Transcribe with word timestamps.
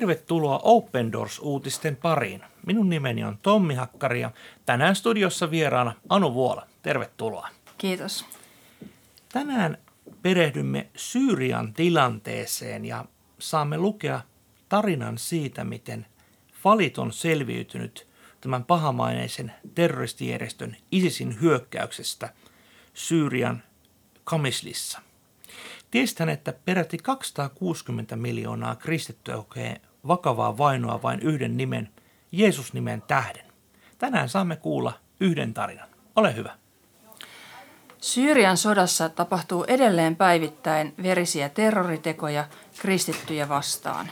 tervetuloa 0.00 0.60
Open 0.62 1.12
Doors-uutisten 1.12 1.96
pariin. 1.96 2.42
Minun 2.66 2.88
nimeni 2.88 3.24
on 3.24 3.38
Tommi 3.42 3.74
Hakkari 3.74 4.20
ja 4.20 4.30
tänään 4.66 4.96
studiossa 4.96 5.50
vieraana 5.50 5.92
Anu 6.08 6.34
Vuola. 6.34 6.66
Tervetuloa. 6.82 7.48
Kiitos. 7.78 8.24
Tänään 9.32 9.78
perehdymme 10.22 10.86
Syyrian 10.96 11.72
tilanteeseen 11.72 12.84
ja 12.84 13.04
saamme 13.38 13.78
lukea 13.78 14.20
tarinan 14.68 15.18
siitä, 15.18 15.64
miten 15.64 16.06
Falit 16.62 16.98
on 16.98 17.12
selviytynyt 17.12 18.06
tämän 18.40 18.64
pahamaineisen 18.64 19.52
terroristijärjestön 19.74 20.76
ISISin 20.92 21.40
hyökkäyksestä 21.40 22.32
Syyrian 22.94 23.62
Kamislissa. 24.24 25.00
Tiestän, 25.90 26.28
että 26.28 26.52
peräti 26.64 26.98
260 26.98 28.16
miljoonaa 28.16 28.76
kristittyä 28.76 29.36
kokee 29.36 29.80
vakavaa 30.08 30.58
vainoa 30.58 31.02
vain 31.02 31.20
yhden 31.20 31.56
nimen, 31.56 31.88
Jeesus-nimen 32.32 33.02
tähden. 33.02 33.44
Tänään 33.98 34.28
saamme 34.28 34.56
kuulla 34.56 34.92
yhden 35.20 35.54
tarinan. 35.54 35.88
Ole 36.16 36.36
hyvä. 36.36 36.54
Syyrian 38.00 38.56
sodassa 38.56 39.08
tapahtuu 39.08 39.64
edelleen 39.64 40.16
päivittäin 40.16 40.94
verisiä 41.02 41.48
terroritekoja 41.48 42.44
kristittyjä 42.78 43.48
vastaan. 43.48 44.10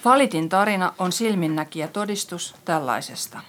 Falitin 0.00 0.48
tarina 0.48 0.92
on 0.98 1.12
silminnäkijä 1.12 1.88
todistus 1.88 2.54
tällaisesta. 2.64 3.40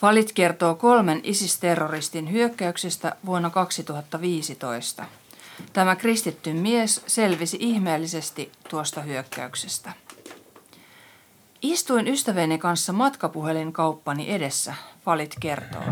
Falit 0.00 0.32
kertoo 0.32 0.74
kolmen 0.74 1.20
ISIS-terroristin 1.22 2.32
hyökkäyksestä 2.32 3.16
vuonna 3.26 3.50
2015. 3.50 5.04
Tämä 5.72 5.96
kristitty 5.96 6.52
mies 6.52 7.02
selvisi 7.06 7.56
ihmeellisesti 7.60 8.52
tuosta 8.68 9.00
hyökkäyksestä. 9.00 9.92
Istuin 11.62 12.08
ystäväni 12.08 12.58
kanssa 12.58 12.92
matkapuhelinkauppani 12.92 14.30
edessä, 14.34 14.74
Falit 15.04 15.34
kertoo. 15.40 15.82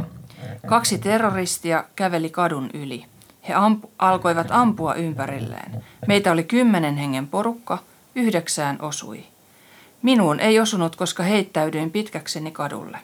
Kaksi 0.67 0.99
terroristia 0.99 1.85
käveli 1.97 2.31
kadun 2.31 2.71
yli. 2.75 3.05
He 3.49 3.55
ampu- 3.55 3.91
alkoivat 3.99 4.47
ampua 4.51 4.95
ympärilleen. 4.95 5.85
Meitä 6.07 6.33
oli 6.33 6.45
kymmenen 6.45 6.97
hengen 6.97 7.29
porukka, 7.29 7.79
yhdeksään 8.15 8.79
osui. 8.83 9.25
Minuun 10.03 10.41
ei 10.41 10.61
osunut, 10.61 10.97
koska 10.97 11.23
heittäydyin 11.23 11.91
pitkäkseni 11.91 12.51
kadulle. 12.51 12.99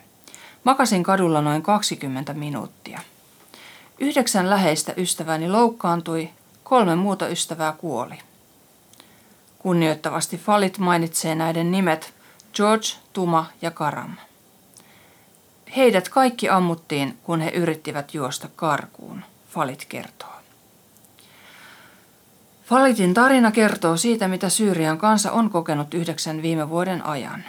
Makasin 0.65 1.03
kadulla 1.03 1.41
noin 1.41 1.63
20 1.63 2.35
minuuttia. 2.35 3.01
Yhdeksän 3.99 4.51
läheistä 4.51 4.95
ystäväni 4.97 5.49
loukkaantui, 5.49 6.31
kolme 6.63 6.97
muuta 6.97 7.29
ystävää 7.29 7.73
kuoli. 7.73 8.19
Kunnioittavasti 9.59 10.39
Falit 10.39 10.79
mainitsee 10.79 11.35
näiden 11.35 11.73
nimet 11.73 12.15
George, 12.55 12.87
Tuma 13.13 13.47
ja 13.63 13.71
Karam. 13.71 14.17
Heidät 15.77 16.09
kaikki 16.09 16.49
ammuttiin, 16.49 17.19
kun 17.23 17.41
he 17.41 17.51
yrittivät 17.51 18.15
juosta 18.15 18.49
karkuun, 18.57 19.25
Falit 19.51 19.85
kertoo. 19.85 20.35
Falitin 22.65 23.15
tarina 23.15 23.51
kertoo 23.51 23.97
siitä, 23.97 24.29
mitä 24.29 24.49
Syyrian 24.49 24.99
kansa 24.99 25.33
on 25.33 25.51
kokenut 25.51 25.95
yhdeksän 25.95 26.43
viime 26.43 26.69
vuoden 26.69 27.07
ajan. 27.07 27.45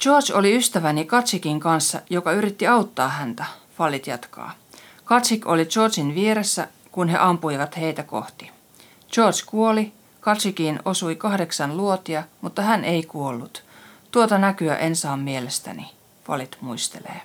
George 0.00 0.34
oli 0.34 0.56
ystäväni 0.56 1.04
Katsikin 1.04 1.60
kanssa, 1.60 2.00
joka 2.10 2.32
yritti 2.32 2.66
auttaa 2.66 3.08
häntä, 3.08 3.44
Falit 3.76 4.06
jatkaa. 4.06 4.52
Katsik 5.04 5.46
oli 5.46 5.66
Georgein 5.66 6.14
vieressä, 6.14 6.68
kun 6.92 7.08
he 7.08 7.18
ampuivat 7.18 7.76
heitä 7.76 8.02
kohti. 8.02 8.50
George 9.12 9.38
kuoli, 9.46 9.92
Katsikiin 10.20 10.80
osui 10.84 11.16
kahdeksan 11.16 11.76
luotia, 11.76 12.22
mutta 12.40 12.62
hän 12.62 12.84
ei 12.84 13.02
kuollut. 13.02 13.62
Tuota 14.10 14.38
näkyä 14.38 14.76
en 14.76 14.96
saa 14.96 15.16
mielestäni. 15.16 15.90
Valit 16.28 16.56
muistelee. 16.60 17.20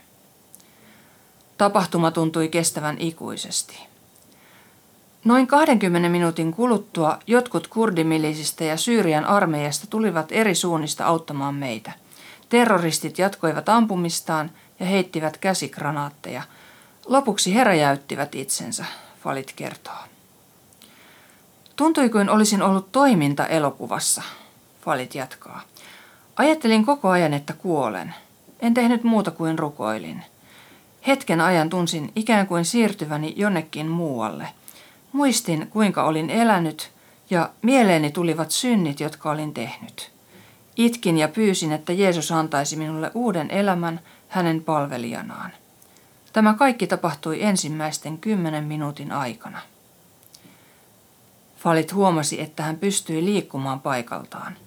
Tapahtuma 1.58 2.12
tuntui 2.12 2.48
kestävän 2.48 2.98
ikuisesti. 3.00 3.80
Noin 5.26 5.48
20 5.48 6.10
minuutin 6.10 6.54
kuluttua 6.54 7.20
jotkut 7.28 7.68
kurdimilisistä 7.68 8.64
ja 8.64 8.78
Syyrian 8.78 9.26
armeijasta 9.26 9.88
tulivat 9.88 10.32
eri 10.32 10.56
suunnista 10.56 11.06
auttamaan 11.06 11.56
meitä. 11.56 11.92
Terroristit 12.50 13.20
jatkoivat 13.20 13.70
ampumistaan 13.70 14.52
ja 14.80 14.86
heittivät 14.86 15.38
käsikranaatteja. 15.38 16.44
Lopuksi 17.06 17.56
he 17.56 17.64
räjäyttivät 17.64 18.36
itsensä, 18.36 18.86
Falit 19.24 19.54
kertoo. 19.56 20.15
Tuntui 21.76 22.10
kuin 22.10 22.30
olisin 22.30 22.62
ollut 22.62 22.92
toiminta 22.92 23.48
elokuvassa, 23.48 24.22
Falit 24.82 25.16
jatkaa. 25.16 25.62
Ajattelin 26.36 26.86
koko 26.86 27.10
ajan, 27.10 27.34
että 27.34 27.54
kuolen– 27.54 28.16
en 28.60 28.74
tehnyt 28.74 29.04
muuta 29.04 29.32
kuin 29.32 29.60
rukoilin. 29.60 30.24
Hetken 31.08 31.42
ajan 31.42 31.70
tunsin 31.70 32.12
ikään 32.16 32.48
kuin 32.48 32.66
siirtyväni 32.66 33.34
jonnekin 33.38 33.88
muualle. 33.88 34.48
Muistin, 35.12 35.68
kuinka 35.68 36.04
olin 36.04 36.30
elänyt, 36.30 36.92
ja 37.30 37.50
mieleeni 37.62 38.12
tulivat 38.12 38.52
synnit, 38.52 39.00
jotka 39.00 39.32
olin 39.32 39.54
tehnyt. 39.54 40.12
Itkin 40.76 41.18
ja 41.18 41.28
pyysin, 41.28 41.72
että 41.72 41.94
Jeesus 41.94 42.32
antaisi 42.32 42.76
minulle 42.76 43.12
uuden 43.14 43.52
elämän 43.52 44.00
hänen 44.28 44.64
palvelijanaan. 44.64 45.52
Tämä 46.34 46.54
kaikki 46.54 46.88
tapahtui 46.88 47.44
ensimmäisten 47.44 48.18
kymmenen 48.18 48.64
minuutin 48.64 49.12
aikana. 49.12 49.62
Falit 51.66 51.94
huomasi, 51.94 52.42
että 52.42 52.64
hän 52.64 52.78
pystyi 52.78 53.26
liikkumaan 53.26 53.80
paikaltaan. 53.80 54.58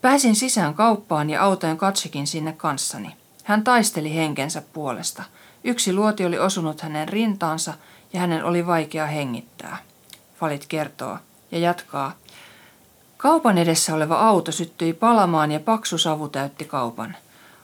Pääsin 0.00 0.36
sisään 0.36 0.74
kauppaan 0.74 1.30
ja 1.30 1.42
autoin 1.42 1.76
Katsikin 1.76 2.26
sinne 2.26 2.52
kanssani. 2.52 3.16
Hän 3.44 3.64
taisteli 3.64 4.14
henkensä 4.14 4.62
puolesta. 4.72 5.22
Yksi 5.64 5.92
luoti 5.92 6.24
oli 6.24 6.38
osunut 6.38 6.80
hänen 6.80 7.08
rintaansa 7.08 7.74
ja 8.12 8.20
hänen 8.20 8.44
oli 8.44 8.66
vaikea 8.66 9.06
hengittää. 9.06 9.76
Falit 10.40 10.66
kertoo 10.66 11.18
ja 11.50 11.58
jatkaa. 11.58 12.12
Kaupan 13.16 13.58
edessä 13.58 13.94
oleva 13.94 14.16
auto 14.16 14.52
syttyi 14.52 14.92
palamaan 14.92 15.52
ja 15.52 15.60
paksu 15.60 15.98
savu 15.98 16.28
täytti 16.28 16.64
kaupan. 16.64 17.16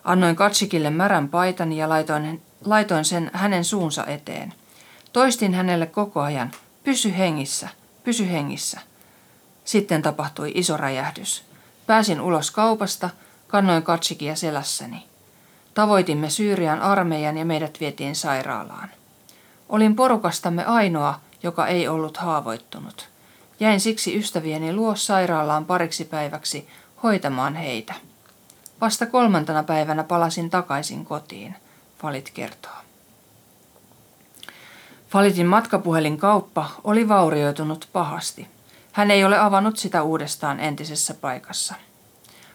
Annoin 0.04 0.36
Katsikille 0.36 0.90
märän 0.90 1.28
paitani 1.28 1.78
ja 1.78 1.88
laitoin, 1.88 2.42
laitoin 2.64 3.04
sen 3.04 3.30
hänen 3.32 3.64
suunsa 3.64 4.06
eteen. 4.06 4.54
Toistin 5.12 5.54
hänelle 5.54 5.86
koko 5.86 6.20
ajan, 6.20 6.50
pysy 6.84 7.18
hengissä, 7.18 7.68
pysy 8.08 8.30
hengissä. 8.30 8.80
Sitten 9.64 10.02
tapahtui 10.02 10.52
iso 10.54 10.76
räjähdys. 10.76 11.44
Pääsin 11.86 12.20
ulos 12.20 12.50
kaupasta, 12.50 13.10
kannoin 13.48 13.82
Katsikia 13.82 14.36
selässäni. 14.36 15.06
Tavoitimme 15.74 16.30
Syyrian 16.30 16.80
armeijan 16.80 17.38
ja 17.38 17.44
meidät 17.44 17.80
vietiin 17.80 18.16
sairaalaan. 18.16 18.88
Olin 19.68 19.96
porukastamme 19.96 20.64
ainoa, 20.64 21.20
joka 21.42 21.66
ei 21.66 21.88
ollut 21.88 22.16
haavoittunut. 22.16 23.08
Jäin 23.60 23.80
siksi 23.80 24.18
ystävieni 24.18 24.72
luo 24.72 24.96
sairaalaan 24.96 25.64
pariksi 25.64 26.04
päiväksi 26.04 26.68
hoitamaan 27.02 27.54
heitä. 27.54 27.94
Vasta 28.80 29.06
kolmantena 29.06 29.62
päivänä 29.62 30.04
palasin 30.04 30.50
takaisin 30.50 31.04
kotiin, 31.04 31.54
Falit 31.98 32.30
kertoo. 32.30 32.87
Falitin 35.08 35.46
matkapuhelin 35.46 36.18
kauppa 36.18 36.70
oli 36.84 37.08
vaurioitunut 37.08 37.88
pahasti. 37.92 38.48
Hän 38.92 39.10
ei 39.10 39.24
ole 39.24 39.38
avannut 39.38 39.76
sitä 39.76 40.02
uudestaan 40.02 40.60
entisessä 40.60 41.14
paikassa. 41.14 41.74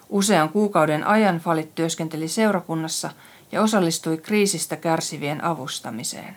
Usean 0.09 0.50
kuukauden 0.50 1.08
ajan 1.08 1.38
Falit 1.38 1.75
työskenteli 1.75 2.28
seurakunnassa 2.28 3.09
ja 3.52 3.61
osallistui 3.61 4.17
kriisistä 4.17 4.76
kärsivien 4.76 5.44
avustamiseen. 5.44 6.35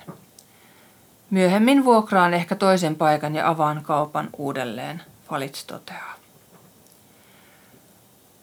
Myöhemmin 1.31 1.85
vuokraan 1.85 2.35
ehkä 2.35 2.57
toisen 2.57 2.95
paikan 2.95 3.35
ja 3.35 3.49
avaan 3.49 3.83
kaupan 3.83 4.31
uudelleen, 4.37 5.03
Falit 5.29 5.65
toteaa. 5.67 6.15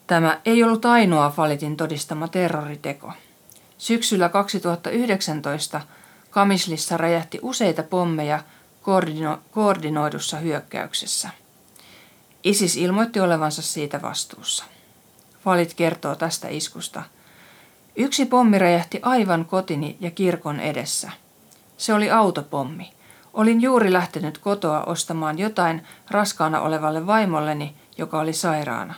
Tämä 0.08 0.40
ei 0.46 0.64
ollut 0.64 0.86
ainoa 0.86 1.30
Falitin 1.30 1.78
todistama 1.78 2.28
terroriteko. 2.28 3.14
Syksyllä 3.78 4.30
2019 4.30 5.82
Kamislissa 6.34 6.98
räjähti 6.98 7.40
useita 7.42 7.84
pommeja 7.84 8.40
koordino- 8.82 9.40
koordinoidussa 9.52 10.38
hyökkäyksessä. 10.38 11.30
ISIS 12.44 12.78
ilmoitti 12.78 13.20
olevansa 13.20 13.62
siitä 13.62 14.02
vastuussa. 14.02 14.66
Valit 15.46 15.74
kertoo 15.74 16.16
tästä 16.16 16.48
iskusta. 16.48 17.04
Yksi 17.96 18.26
pommi 18.26 18.60
räjähti 18.60 19.00
aivan 19.02 19.46
kotini 19.46 19.98
ja 20.00 20.12
kirkon 20.12 20.60
edessä. 20.60 21.12
Se 21.78 21.94
oli 21.94 22.12
autopommi. 22.12 22.94
Olin 23.34 23.62
juuri 23.62 23.94
lähtenyt 23.94 24.38
kotoa 24.38 24.84
ostamaan 24.84 25.40
jotain 25.40 25.84
raskaana 26.12 26.62
olevalle 26.62 27.08
vaimolleni, 27.08 27.76
joka 27.98 28.20
oli 28.20 28.34
sairaana. 28.34 28.94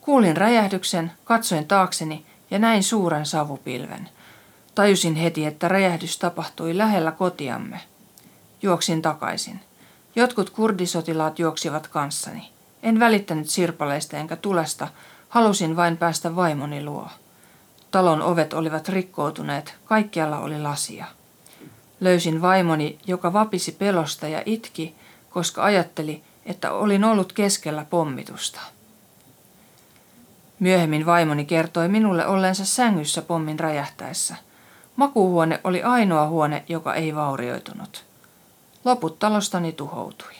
Kuulin 0.00 0.36
räjähdyksen, 0.36 1.12
katsoin 1.24 1.68
taakseni 1.68 2.26
ja 2.50 2.58
näin 2.58 2.82
suuren 2.82 3.26
savupilven. 3.26 4.08
Tajusin 4.74 5.14
heti, 5.14 5.46
että 5.46 5.68
räjähdys 5.68 6.18
tapahtui 6.18 6.78
lähellä 6.78 7.12
kotiamme. 7.12 7.80
Juoksin 8.62 9.02
takaisin. 9.02 9.60
Jotkut 10.16 10.50
kurdisotilaat 10.50 11.38
juoksivat 11.38 11.86
kanssani. 11.86 12.50
En 12.82 13.00
välittänyt 13.00 13.50
sirpaleista 13.50 14.16
enkä 14.16 14.36
tulesta, 14.36 14.88
halusin 15.28 15.76
vain 15.76 15.96
päästä 15.96 16.36
vaimoni 16.36 16.84
luo. 16.84 17.08
Talon 17.90 18.22
ovet 18.22 18.52
olivat 18.52 18.88
rikkoutuneet, 18.88 19.74
kaikkialla 19.84 20.38
oli 20.38 20.62
lasia. 20.62 21.06
Löysin 22.00 22.42
vaimoni, 22.42 22.98
joka 23.06 23.32
vapisi 23.32 23.72
pelosta 23.72 24.28
ja 24.28 24.42
itki, 24.46 24.94
koska 25.30 25.64
ajatteli, 25.64 26.22
että 26.46 26.72
olin 26.72 27.04
ollut 27.04 27.32
keskellä 27.32 27.86
pommitusta. 27.90 28.60
Myöhemmin 30.58 31.06
vaimoni 31.06 31.44
kertoi 31.44 31.88
minulle 31.88 32.26
ollensa 32.26 32.64
sängyssä 32.64 33.22
pommin 33.22 33.60
räjähtäessä. 33.60 34.36
Makuuhuone 34.96 35.60
oli 35.64 35.82
ainoa 35.82 36.28
huone, 36.28 36.64
joka 36.68 36.94
ei 36.94 37.14
vaurioitunut. 37.14 38.04
Loput 38.84 39.18
talostani 39.18 39.72
tuhoutui. 39.72 40.34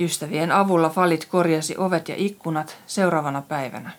Ystävien 0.00 0.52
avulla 0.52 0.90
Falit 0.90 1.24
korjasi 1.24 1.74
ovet 1.78 2.08
ja 2.08 2.14
ikkunat 2.18 2.76
seuraavana 2.86 3.42
päivänä. 3.42 3.90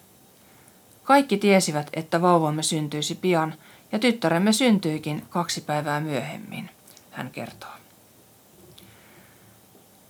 Kaikki 1.03 1.38
tiesivät, 1.38 1.89
että 1.94 2.21
vauvamme 2.21 2.63
syntyisi 2.63 3.15
pian, 3.15 3.53
ja 3.91 4.00
tyttäremme 4.00 4.53
syntyikin 4.53 5.25
kaksi 5.29 5.61
päivää 5.61 6.00
myöhemmin, 6.00 6.69
hän 7.11 7.29
kertoo. 7.31 7.69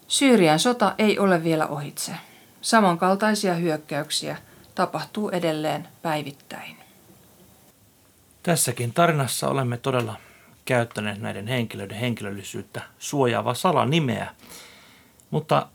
Syyrian 0.07 0.59
sota 0.59 0.95
ei 0.97 1.19
ole 1.19 1.43
vielä 1.43 1.67
ohitse. 1.67 2.11
Samankaltaisia 2.61 3.53
hyökkäyksiä 3.53 4.37
tapahtuu 4.75 5.29
edelleen 5.29 5.87
päivittäin. 6.01 6.82
Tässäkin 8.43 8.93
tarinassa 8.93 9.47
olemme 9.47 9.77
todella 9.77 10.15
käyttäneet 10.65 11.21
näiden 11.21 11.47
henkilöiden 11.47 11.97
henkilöllisyyttä 11.97 12.81
suojaavaa 12.99 13.53
salanimeä. 13.53 14.35
Mutta 15.31 15.67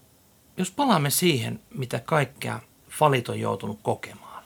jos 0.56 0.70
palaamme 0.70 1.10
siihen, 1.10 1.60
mitä 1.74 2.00
kaikkea 2.00 2.60
Falit 2.90 3.28
on 3.28 3.40
joutunut 3.40 3.78
kokemaan. 3.82 4.44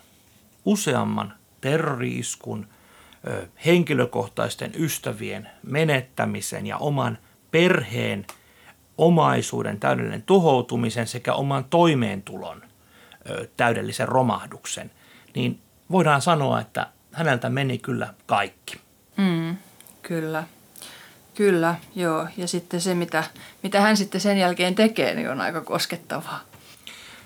Useamman 0.64 1.34
terroriiskun, 1.60 2.68
henkilökohtaisten 3.66 4.72
ystävien 4.78 5.48
menettämisen 5.62 6.66
ja 6.66 6.76
oman 6.76 7.18
perheen 7.50 8.26
omaisuuden 8.98 9.80
täydellinen 9.80 10.22
tuhoutumisen 10.22 11.06
sekä 11.06 11.34
oman 11.34 11.64
toimeentulon 11.64 12.62
täydellisen 13.56 14.08
romahduksen, 14.08 14.90
niin 15.34 15.60
voidaan 15.90 16.22
sanoa, 16.22 16.60
että 16.60 16.86
häneltä 17.12 17.50
meni 17.50 17.78
kyllä 17.78 18.14
kaikki. 18.26 18.80
Mm, 19.16 19.56
kyllä. 20.02 20.44
Kyllä, 21.34 21.74
joo. 21.94 22.28
Ja 22.36 22.48
sitten 22.48 22.80
se, 22.80 22.94
mitä, 22.94 23.24
mitä 23.62 23.80
hän 23.80 23.96
sitten 23.96 24.20
sen 24.20 24.38
jälkeen 24.38 24.74
tekee, 24.74 25.14
niin 25.14 25.30
on 25.30 25.40
aika 25.40 25.60
koskettavaa. 25.60 26.40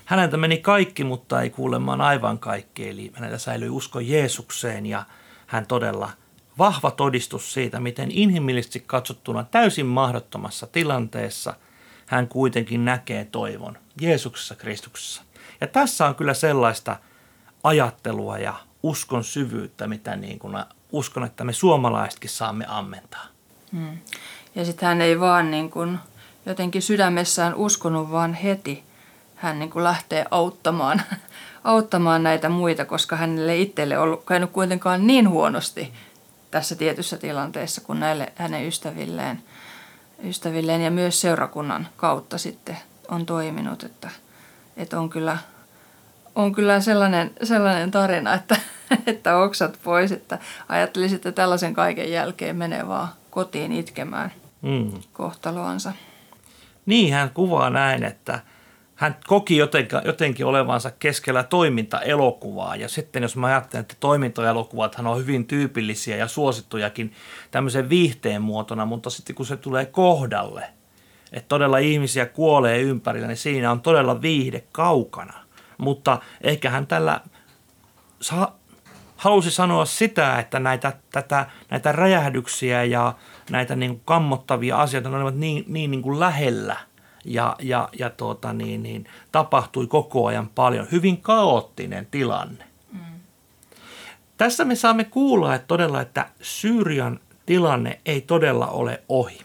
Häneltä 0.05 0.37
meni 0.37 0.57
kaikki, 0.57 1.03
mutta 1.03 1.41
ei 1.41 1.49
kuulemaan 1.49 2.01
aivan 2.01 2.39
kaikki. 2.39 2.89
Eli 2.89 3.11
hänellä 3.13 3.37
säilyi 3.37 3.69
usko 3.69 3.99
Jeesukseen 3.99 4.85
ja 4.85 5.03
hän 5.47 5.65
todella 5.65 6.09
vahva 6.57 6.91
todistus 6.91 7.53
siitä, 7.53 7.79
miten 7.79 8.11
inhimillisesti 8.11 8.83
katsottuna 8.85 9.43
täysin 9.43 9.85
mahdottomassa 9.85 10.67
tilanteessa 10.67 11.53
hän 12.05 12.27
kuitenkin 12.27 12.85
näkee 12.85 13.25
toivon 13.25 13.77
Jeesuksessa 14.01 14.55
Kristuksessa. 14.55 15.21
Ja 15.61 15.67
tässä 15.67 16.05
on 16.05 16.15
kyllä 16.15 16.33
sellaista 16.33 16.95
ajattelua 17.63 18.37
ja 18.37 18.53
uskon 18.87 19.23
syvyyttä, 19.23 19.87
mitä 19.87 20.15
niin 20.15 20.39
kuin 20.39 20.57
uskon, 20.91 21.23
että 21.23 21.43
me 21.43 21.53
suomalaisetkin 21.53 22.29
saamme 22.29 22.65
ammentaa. 22.67 23.25
Hmm. 23.71 23.97
Ja 24.55 24.65
sitten 24.65 24.87
hän 24.87 25.01
ei 25.01 25.19
vaan 25.19 25.51
niin 25.51 25.69
kuin 25.69 25.99
jotenkin 26.45 26.81
sydämessään 26.81 27.55
uskonut, 27.55 28.11
vaan 28.11 28.33
heti 28.33 28.83
hän 29.35 29.59
niin 29.59 29.69
kuin 29.69 29.83
lähtee 29.83 30.25
auttamaan, 30.31 31.01
auttamaan 31.63 32.23
näitä 32.23 32.49
muita, 32.49 32.85
koska 32.85 33.15
hänelle 33.15 33.57
itselle 33.57 33.99
ollut 33.99 34.25
käynyt 34.25 34.51
kuitenkaan 34.51 35.07
niin 35.07 35.29
huonosti 35.29 35.93
tässä 36.51 36.75
tietyssä 36.75 37.17
tilanteessa 37.17 37.81
kuin 37.81 37.99
näille 37.99 38.33
hänen 38.35 38.67
ystävilleen, 38.67 39.43
ystävilleen 40.23 40.81
ja 40.81 40.91
myös 40.91 41.21
seurakunnan 41.21 41.87
kautta 41.97 42.37
sitten 42.37 42.77
on 43.07 43.25
toiminut, 43.25 43.83
että, 43.83 44.09
että 44.77 44.99
on 44.99 45.09
kyllä 45.09 45.37
on 46.37 46.51
kyllä 46.51 46.81
sellainen, 46.81 47.31
sellainen 47.43 47.91
tarina, 47.91 48.33
että, 48.33 48.55
että 49.07 49.37
oksat 49.37 49.79
pois, 49.83 50.11
että 50.11 50.39
ajattelisin, 50.69 51.15
että 51.15 51.31
tällaisen 51.31 51.73
kaiken 51.73 52.11
jälkeen 52.11 52.55
menee 52.55 52.87
vaan 52.87 53.07
kotiin 53.29 53.71
itkemään 53.71 54.31
mm. 54.61 54.91
kohtaloansa. 55.13 55.93
Niin, 56.85 57.13
hän 57.13 57.29
kuvaa 57.29 57.69
näin, 57.69 58.03
että 58.03 58.39
hän 58.95 59.15
koki 59.27 59.57
jotenkin, 59.57 59.99
jotenkin 60.05 60.45
olevansa 60.45 60.91
keskellä 60.91 61.43
toimintaelokuvaa. 61.43 62.75
Ja 62.75 62.89
sitten 62.89 63.23
jos 63.23 63.35
mä 63.35 63.47
ajattelen, 63.47 63.81
että 63.81 63.95
toimintaelokuvat 63.99 64.95
on 64.99 65.17
hyvin 65.17 65.47
tyypillisiä 65.47 66.15
ja 66.15 66.27
suosittujakin 66.27 67.13
tämmöisen 67.51 67.89
viihteen 67.89 68.41
muotona, 68.41 68.85
mutta 68.85 69.09
sitten 69.09 69.35
kun 69.35 69.45
se 69.45 69.57
tulee 69.57 69.85
kohdalle, 69.85 70.63
että 71.31 71.47
todella 71.49 71.77
ihmisiä 71.77 72.25
kuolee 72.25 72.81
ympärillä, 72.81 73.27
niin 73.27 73.37
siinä 73.37 73.71
on 73.71 73.81
todella 73.81 74.21
viihde 74.21 74.63
kaukana. 74.71 75.33
Mutta 75.77 76.19
ehkä 76.41 76.69
hän 76.69 76.87
tällä 76.87 77.21
sa- 78.21 78.51
halusi 79.17 79.51
sanoa 79.51 79.85
sitä, 79.85 80.39
että 80.39 80.59
näitä, 80.59 80.93
tätä, 81.11 81.45
näitä 81.69 81.91
räjähdyksiä 81.91 82.83
ja 82.83 83.13
näitä 83.49 83.75
niin 83.75 83.91
kuin 83.91 84.01
kammottavia 84.05 84.81
asioita 84.81 85.09
ne 85.09 85.15
olivat 85.15 85.35
niin, 85.35 85.63
niin, 85.67 85.91
niin 85.91 86.01
kuin 86.01 86.19
lähellä 86.19 86.77
ja, 87.25 87.55
ja, 87.59 87.89
ja 87.99 88.09
tuota, 88.09 88.53
niin, 88.53 88.83
niin, 88.83 89.05
tapahtui 89.31 89.87
koko 89.87 90.25
ajan 90.25 90.49
paljon. 90.55 90.87
Hyvin 90.91 91.21
kaoottinen 91.21 92.07
tilanne. 92.11 92.63
Mm. 92.93 92.99
Tässä 94.37 94.65
me 94.65 94.75
saamme 94.75 95.03
kuulla 95.03 95.55
että 95.55 95.67
todella, 95.67 96.01
että 96.01 96.29
Syyrian 96.41 97.19
tilanne 97.45 97.99
ei 98.05 98.21
todella 98.21 98.67
ole 98.67 99.03
ohi. 99.09 99.39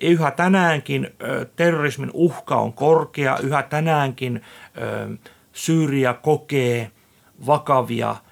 Yhä 0.00 0.30
tänäänkin 0.30 1.10
ö, 1.22 1.46
terrorismin 1.56 2.10
uhka 2.12 2.56
on 2.56 2.72
korkea, 2.72 3.38
yhä 3.38 3.62
tänäänkin 3.62 4.42
ö, 4.78 5.16
Syyria 5.52 6.14
kokee 6.14 6.90
vakavia– 7.46 8.16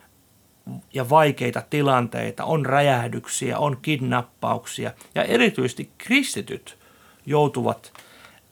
ja 0.94 1.10
vaikeita 1.10 1.62
tilanteita, 1.70 2.44
on 2.44 2.66
räjähdyksiä, 2.66 3.58
on 3.58 3.76
kidnappauksia 3.82 4.92
ja 5.14 5.24
erityisesti 5.24 5.90
kristityt 5.98 6.78
joutuvat 7.26 7.92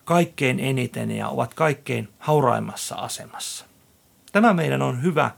kaikkein 0.05 0.61
eniten 0.61 1.11
ja 1.11 1.29
ovat 1.29 1.55
kaikkein 1.55 2.09
hauraimmassa 2.19 2.95
asemassa. 2.95 3.67
Tämä 4.33 4.55
meidän 4.55 4.83
on 4.83 5.03
hyvä 5.03 5.31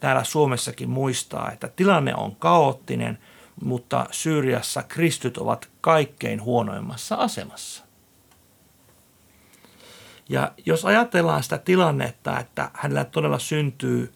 täällä 0.00 0.24
Suomessakin 0.24 0.90
muistaa, 0.90 1.52
että 1.52 1.68
tilanne 1.68 2.14
on 2.14 2.36
kaoottinen, 2.36 3.18
mutta 3.62 4.06
Syyriassa 4.10 4.82
kristyt 4.82 5.38
ovat 5.38 5.68
kaikkein 5.80 6.42
huonoimmassa 6.42 7.14
asemassa. 7.14 7.84
Ja 10.28 10.52
jos 10.66 10.84
ajatellaan 10.84 11.42
sitä 11.42 11.58
tilannetta, 11.58 12.38
että 12.38 12.70
hänellä 12.74 13.04
todella 13.04 13.38
syntyy 13.38 14.12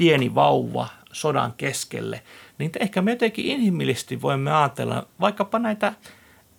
pieni 0.00 0.34
vauva 0.34 0.88
sodan 1.12 1.52
keskelle, 1.52 2.22
niin 2.58 2.70
ehkä 2.80 3.02
me 3.02 3.10
jotenkin 3.10 3.44
inhimillisesti 3.44 4.22
voimme 4.22 4.52
ajatella 4.52 5.06
vaikkapa 5.20 5.58
näitä 5.58 5.92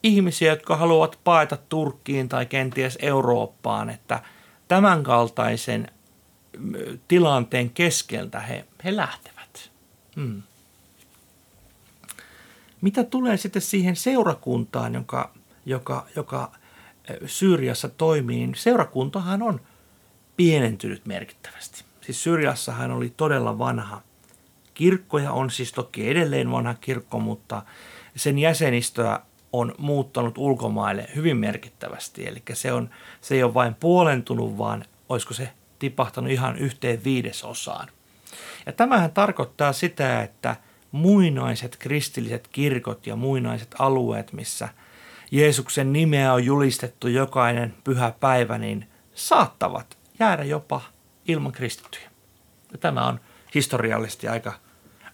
ihmisiä, 0.04 0.52
jotka 0.52 0.76
haluavat 0.76 1.20
paeta 1.24 1.58
Turkkiin 1.70 2.30
tai 2.30 2.46
kenties 2.46 2.98
Eurooppaan, 3.02 3.90
että 3.90 4.24
tämänkaltaisen 4.68 5.92
tilanteen 7.08 7.70
keskeltä 7.70 8.40
he, 8.40 8.66
he 8.84 8.96
lähtevät. 8.96 9.72
Hmm. 10.16 10.44
Mitä 12.82 13.04
tulee 13.04 13.38
sitten 13.38 13.62
siihen 13.62 13.96
seurakuntaan, 13.96 14.94
joka, 14.94 15.34
joka, 15.66 16.06
joka 16.16 16.52
Syyriassa 17.26 17.90
toimii, 17.90 18.38
niin 18.38 18.56
seurakuntahan 18.56 19.42
on 19.42 19.62
pienentynyt 20.38 21.06
merkittävästi. 21.06 21.91
Siis 22.02 22.24
Syyriassahan 22.24 22.92
oli 22.92 23.14
todella 23.18 23.58
vanha 23.58 24.02
kirkkoja, 24.74 25.32
on 25.32 25.50
siis 25.50 25.72
toki 25.72 26.10
edelleen 26.10 26.52
vanha 26.52 26.74
kirkko, 26.74 27.20
mutta 27.20 27.62
sen 28.16 28.40
jäsenistöä 28.40 29.20
on 29.54 29.76
muuttanut 29.78 30.38
ulkomaille 30.38 31.08
hyvin 31.16 31.38
merkittävästi. 31.38 32.28
Eli 32.28 32.42
se, 32.54 32.74
on, 32.74 32.90
se 33.22 33.36
ei 33.36 33.44
ole 33.44 33.54
vain 33.54 33.76
puolentunut, 33.76 34.58
vaan 34.58 34.86
olisiko 35.10 35.34
se 35.34 35.50
tipahtanut 35.80 36.32
ihan 36.32 36.58
yhteen 36.58 37.04
viidesosaan. 37.04 37.88
Ja 38.66 38.72
tämähän 38.72 39.12
tarkoittaa 39.12 39.74
sitä, 39.74 40.22
että 40.22 40.56
muinaiset 40.92 41.76
kristilliset 41.80 42.48
kirkot 42.48 43.08
ja 43.08 43.16
muinaiset 43.16 43.76
alueet, 43.80 44.34
missä 44.34 44.70
Jeesuksen 45.32 45.94
nimeä 45.94 46.34
on 46.34 46.46
julistettu 46.46 47.08
jokainen 47.08 47.74
pyhä 47.84 48.14
päivä, 48.20 48.58
niin 48.58 48.88
saattavat 49.14 49.98
jäädä 50.20 50.44
jopa 50.44 50.82
ilman 51.32 51.52
kristittyjä. 51.52 52.10
Ja 52.72 52.78
tämä 52.78 53.08
on 53.08 53.20
historiallisesti 53.56 54.28
aika 54.28 54.54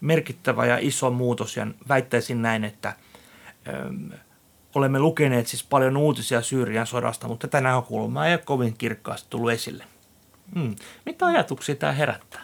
merkittävä 0.02 0.66
ja 0.66 0.78
iso 0.82 1.12
muutos 1.12 1.58
ja 1.58 1.68
väittäisin 1.88 2.42
näin, 2.42 2.64
että 2.64 2.94
ö, 3.68 3.72
olemme 4.76 5.00
lukeneet 5.00 5.48
siis 5.48 5.64
paljon 5.64 5.98
uutisia 5.98 6.42
Syyrian 6.42 6.88
sodasta, 6.88 7.28
mutta 7.28 7.48
tätä 7.48 7.62
näkökulmaa 7.62 8.28
ei 8.28 8.34
ole 8.34 8.42
kovin 8.46 8.78
kirkkaasti 8.78 9.28
tullut 9.30 9.52
esille. 9.52 9.84
Hmm. 10.56 10.76
Mitä 11.06 11.26
ajatuksia 11.26 11.76
tämä 11.76 11.92
herättää? 11.92 12.42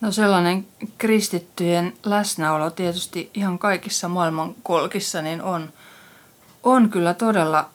No 0.00 0.12
sellainen 0.12 0.66
kristittyjen 0.98 1.92
läsnäolo 2.04 2.70
tietysti 2.70 3.30
ihan 3.34 3.58
kaikissa 3.58 4.08
maailman 4.08 4.54
kolkissa 4.62 5.22
niin 5.22 5.42
on, 5.42 5.72
on 6.62 6.90
kyllä 6.90 7.14
todella 7.14 7.70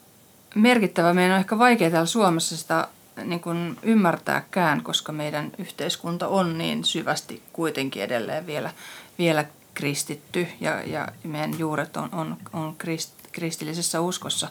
merkittävä. 0.54 1.14
Meidän 1.14 1.32
on 1.32 1.40
ehkä 1.40 1.58
vaikea 1.58 1.90
täällä 1.90 2.06
Suomessa 2.06 2.56
sitä 2.56 2.88
niin 3.24 3.40
kuin 3.40 3.78
ymmärtääkään, 3.82 4.82
koska 4.82 5.12
meidän 5.12 5.52
yhteiskunta 5.58 6.28
on 6.28 6.58
niin 6.58 6.84
syvästi 6.84 7.42
kuitenkin 7.52 8.02
edelleen 8.02 8.46
vielä, 8.46 8.70
vielä 9.18 9.44
kristitty 9.74 10.46
ja, 10.60 10.82
ja 10.82 11.08
meidän 11.24 11.58
juuret 11.58 11.96
on, 11.96 12.08
on, 12.12 12.36
on 12.52 12.74
krist, 12.78 13.12
kristillisessä 13.32 14.00
uskossa. 14.00 14.48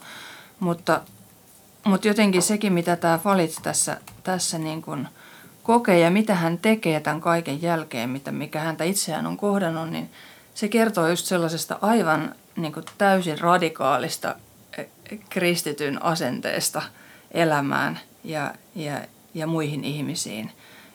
Mutta, 0.60 1.02
mutta 1.84 2.08
jotenkin 2.08 2.42
sekin, 2.42 2.74
mitä 2.74 2.96
tämä 2.96 3.18
Falit 3.18 3.56
tässä, 3.64 3.98
tässä 4.24 4.58
niin 4.58 4.82
kuin 4.82 5.08
kokee 5.64 6.00
ja 6.00 6.12
mitä 6.12 6.36
hän 6.36 6.58
tekee 6.58 7.00
tämän 7.00 7.22
kaiken 7.22 7.62
jälkeen, 7.62 8.10
mitä, 8.10 8.32
mikä 8.32 8.60
häntä 8.60 8.84
itseään 8.84 9.28
on 9.28 9.38
kohdannut, 9.38 9.90
niin 9.90 10.10
se 10.54 10.68
kertoo 10.68 11.08
just 11.08 11.26
sellaisesta 11.26 11.80
aivan 11.82 12.36
niin 12.56 12.74
kuin 12.74 12.86
täysin 12.98 13.40
radikaalista 13.40 14.36
eh, 14.78 14.88
kristityn 15.30 16.04
asenteesta 16.04 16.82
elämään 17.32 18.00
ja, 18.28 18.54
ja, 18.76 19.02
ja 19.34 19.48
muihin 19.48 19.84
ihmisiin. 19.84 20.52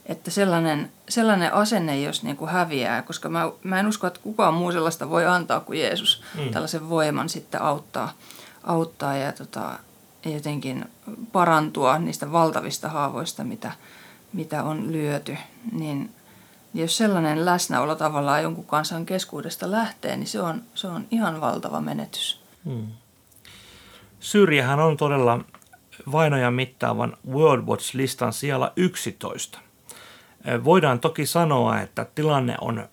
Että 0.06 0.30
sellainen, 0.30 0.92
sellainen 1.08 1.54
asenne, 1.54 2.00
jos 2.00 2.22
niin 2.22 2.36
kuin 2.36 2.50
häviää, 2.50 3.02
koska 3.02 3.28
mä, 3.28 3.50
mä 3.62 3.80
en 3.80 3.86
usko, 3.86 4.06
että 4.06 4.20
kukaan 4.22 4.54
muu 4.54 4.72
sellaista 4.72 5.10
voi 5.10 5.26
antaa 5.26 5.60
kuin 5.60 5.80
Jeesus, 5.80 6.22
mm. 6.38 6.50
tällaisen 6.50 6.88
voiman 6.88 7.28
sitten 7.28 7.62
auttaa, 7.62 8.12
auttaa 8.64 9.16
ja 9.16 9.32
tota, 9.32 9.78
jotenkin 10.24 10.84
parantua 11.32 11.98
niistä 11.98 12.32
valtavista 12.32 12.88
haavoista, 12.88 13.44
mitä, 13.44 13.72
mitä 14.32 14.62
on 14.62 14.92
lyöty. 14.92 15.36
Niin 15.72 16.10
jos 16.74 16.96
sellainen 16.96 17.44
läsnäolo 17.44 17.94
tavallaan 17.94 18.42
jonkun 18.42 18.64
kansan 18.64 19.06
keskuudesta 19.06 19.70
lähtee, 19.70 20.16
niin 20.16 20.26
se 20.26 20.40
on, 20.40 20.62
se 20.74 20.86
on 20.86 21.06
ihan 21.10 21.40
valtava 21.40 21.80
menetys. 21.80 22.40
Mm. 22.64 22.86
Syrjähän 24.20 24.80
on 24.80 24.96
todella 24.96 25.40
vainojan 26.12 26.54
mittaavan 26.54 27.16
World 27.30 27.66
Watch-listan 27.66 28.32
siellä 28.32 28.72
11. 28.76 29.58
Voidaan 30.64 31.00
toki 31.00 31.26
sanoa, 31.26 31.80
että 31.80 32.06
tilanne 32.14 32.56
on 32.60 32.88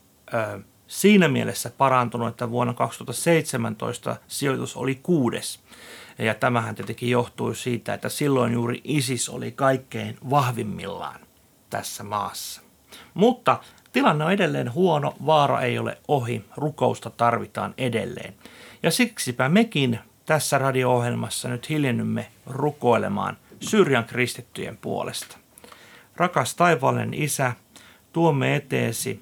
siinä 0.88 1.28
mielessä 1.28 1.72
parantunut, 1.78 2.28
että 2.28 2.52
vuonna 2.52 2.74
2017 2.74 4.16
sijoitus 4.28 4.76
oli 4.76 5.00
kuudes. 5.04 5.60
Ja 6.18 6.36
tämähän 6.36 6.76
tietenkin 6.76 7.10
johtui 7.10 7.56
siitä, 7.56 7.94
että 7.94 8.10
silloin 8.10 8.54
juuri 8.54 8.82
ISIS 8.84 9.30
oli 9.30 9.52
kaikkein 9.52 10.18
vahvimmillaan 10.30 11.20
tässä 11.70 12.04
maassa. 12.04 12.62
Mutta 13.14 13.60
tilanne 13.92 14.26
on 14.26 14.32
edelleen 14.32 14.74
huono, 14.74 15.16
vaara 15.26 15.62
ei 15.62 15.80
ole 15.80 15.98
ohi, 16.08 16.46
rukousta 16.58 17.10
tarvitaan 17.10 17.74
edelleen. 17.78 18.34
Ja 18.84 18.92
siksipä 18.92 19.50
mekin 19.50 20.00
tässä 20.30 20.58
radio-ohjelmassa 20.58 21.50
nyt 21.50 21.70
hiljennymme 21.70 22.32
rukoilemaan 22.46 23.38
Syyrian 23.60 24.06
kristittyjen 24.06 24.78
puolesta. 24.78 25.38
Rakas 26.16 26.56
taivaallinen 26.56 27.14
Isä, 27.14 27.54
tuomme 28.14 28.56
eteesi 28.56 29.22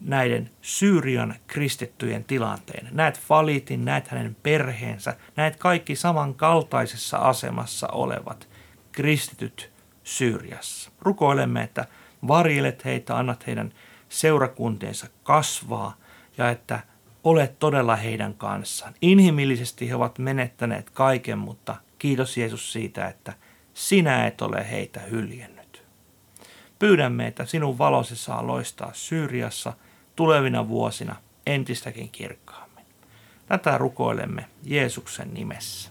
näiden 0.00 0.50
Syyrian 0.62 1.34
kristittyjen 1.46 2.24
tilanteen. 2.24 2.88
Näet 2.92 3.20
Falitin, 3.20 3.84
näet 3.84 4.08
hänen 4.08 4.36
perheensä, 4.42 5.16
näet 5.36 5.56
kaikki 5.56 5.96
samankaltaisessa 5.96 7.16
asemassa 7.18 7.88
olevat 7.88 8.48
kristityt 8.92 9.70
Syyriassa. 10.04 10.90
Rukoilemme, 11.00 11.62
että 11.62 11.86
varjelet 12.28 12.84
heitä, 12.84 13.18
annat 13.18 13.46
heidän 13.46 13.72
seurakuntiensa 14.08 15.06
kasvaa 15.22 15.96
ja 16.38 16.50
että 16.50 16.80
olet 17.26 17.58
todella 17.58 17.96
heidän 17.96 18.34
kanssaan. 18.34 18.94
Inhimillisesti 19.02 19.88
he 19.88 19.94
ovat 19.94 20.18
menettäneet 20.18 20.90
kaiken, 20.90 21.38
mutta 21.38 21.76
kiitos 21.98 22.36
Jeesus 22.36 22.72
siitä, 22.72 23.06
että 23.06 23.32
sinä 23.74 24.26
et 24.26 24.42
ole 24.42 24.70
heitä 24.70 25.00
hyljennyt. 25.00 25.82
Pyydämme, 26.78 27.26
että 27.26 27.44
sinun 27.44 27.78
valosi 27.78 28.16
saa 28.16 28.46
loistaa 28.46 28.90
Syyriassa 28.92 29.72
tulevina 30.16 30.68
vuosina 30.68 31.16
entistäkin 31.46 32.08
kirkkaammin. 32.08 32.84
Tätä 33.46 33.78
rukoilemme 33.78 34.44
Jeesuksen 34.64 35.34
nimessä. 35.34 35.90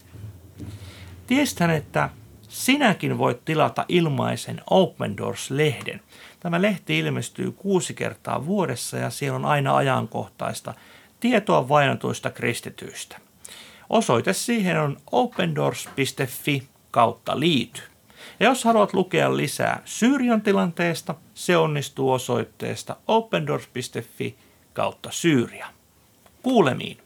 Tiestän, 1.27 1.70
että 1.70 2.10
sinäkin 2.42 3.18
voit 3.18 3.46
tilata 3.46 3.86
ilmaisen 3.88 4.62
Open 4.70 5.18
Doors-lehden. 5.18 6.01
Tämä 6.39 6.62
lehti 6.62 7.00
ilmestyy 7.00 7.51
kuusi 7.51 7.94
kertaa 7.94 8.46
vuodessa 8.46 8.98
ja 8.98 9.10
siellä 9.10 9.36
on 9.36 9.46
aina 9.46 9.75
ajankohtaista 9.75 10.74
tietoa 11.20 11.70
vainotuista 11.70 12.30
kristityistä. 12.30 13.18
Osoite 13.90 14.34
siihen 14.34 14.80
on 14.80 14.98
opendoors.fi 15.12 16.64
kautta 16.92 17.40
liity. 17.40 17.82
Ja 18.40 18.48
jos 18.50 18.64
haluat 18.64 18.94
lukea 18.94 19.38
lisää 19.38 19.82
Syyrian 19.86 20.42
tilanteesta, 20.42 21.16
se 21.34 21.58
onnistuu 21.58 22.12
osoitteesta 22.12 22.96
opendoors.fi 23.08 24.36
kautta 24.74 25.12
Syyria. 25.12 25.68
Kuulemiin. 26.44 27.05